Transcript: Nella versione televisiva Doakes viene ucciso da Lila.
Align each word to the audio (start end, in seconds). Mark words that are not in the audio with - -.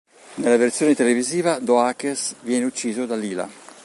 Nella 0.37 0.57
versione 0.57 0.95
televisiva 0.95 1.59
Doakes 1.59 2.33
viene 2.41 2.65
ucciso 2.65 3.05
da 3.05 3.15
Lila. 3.15 3.47